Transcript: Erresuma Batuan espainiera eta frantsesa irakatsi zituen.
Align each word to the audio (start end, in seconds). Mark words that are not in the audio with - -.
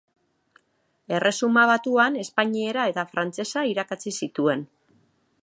Erresuma 1.17 1.65
Batuan 1.73 2.17
espainiera 2.23 2.87
eta 2.95 3.07
frantsesa 3.13 3.67
irakatsi 3.75 4.17
zituen. 4.23 4.67